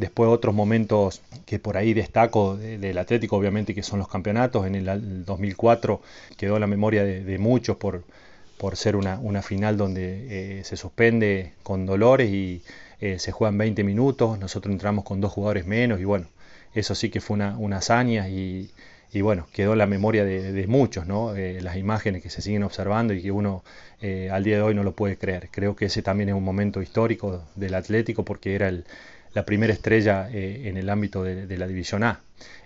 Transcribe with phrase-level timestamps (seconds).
[0.00, 4.66] Después otros momentos que por ahí destaco del Atlético, obviamente que son los campeonatos.
[4.66, 6.00] En el 2004
[6.38, 8.04] quedó en la memoria de, muchos por,
[8.56, 12.62] por ser una, una final donde eh, se suspende con dolores y
[13.02, 14.38] eh, se juegan 20 minutos.
[14.38, 16.28] Nosotros entramos con dos jugadores menos y bueno,
[16.72, 18.70] eso sí que fue una, una hazaña y,
[19.12, 21.36] y bueno, quedó en la memoria de, muchos, ¿no?
[21.36, 23.64] Eh, las imágenes que se siguen observando y que uno
[24.32, 25.50] al día de hoy no lo puede creer.
[25.50, 28.86] Creo que ese también es un momento histórico del Atlético porque era el,
[29.32, 32.20] la primera estrella eh, en el ámbito de, la División A.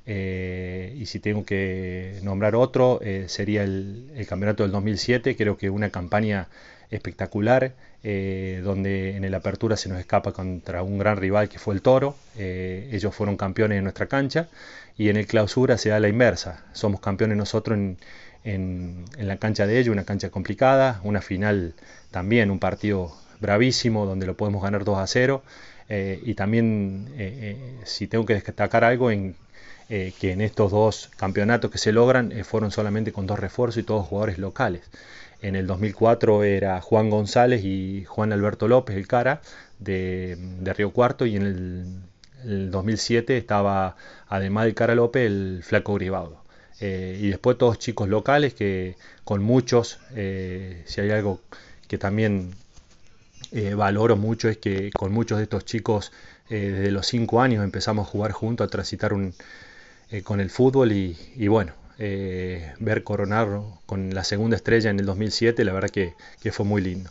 [0.07, 5.71] Eh, y si tengo que nombrar otro, eh, sería el, campeonato del 2007, creo que
[5.71, 6.49] una campaña
[6.91, 7.73] espectacular,
[8.03, 12.17] donde en el apertura se nos escapa contra un gran rival que fue el Toro,
[12.37, 14.49] ellos fueron campeones en nuestra cancha,
[14.99, 17.97] y en el clausura se da la inversa, somos campeones nosotros en,
[18.45, 21.75] en, en la cancha de ellos, una cancha complicada, una final
[22.11, 25.43] también, un partido bravísimo, donde lo podemos ganar 2 a 0.
[25.89, 29.37] Eh, y también, eh, eh, si tengo que destacar algo, en,
[29.89, 34.07] que en estos dos campeonatos que se logran fueron solamente con dos refuerzos y todos
[34.07, 34.83] jugadores locales.
[35.43, 39.43] En el 2004 era Juan González y Juan Alberto López, el cara,
[39.79, 40.39] de,
[40.77, 42.01] Río Cuarto, y en
[42.45, 46.43] el, 2007 estaba, además del cara López, el Flaco Gribaudo.
[46.81, 51.41] y después todos chicos locales que con muchos, si hay algo
[51.89, 52.55] que también
[53.55, 56.13] eh, valoro mucho es que con muchos de estos chicos
[56.51, 59.33] eh, desde los 5 años empezamos a jugar juntos, a transitar un,
[60.11, 65.65] eh, con el fútbol y, bueno, ver coronar con la segunda estrella en el 2007,
[65.65, 66.15] la verdad que
[66.53, 67.11] fue muy lindo.